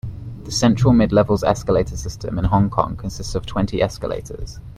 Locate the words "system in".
1.95-2.45